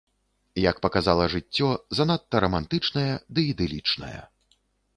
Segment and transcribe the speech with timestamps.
[0.69, 1.67] Як паказала жыццё,
[2.01, 4.19] занадта рамантычная ды ідылічная.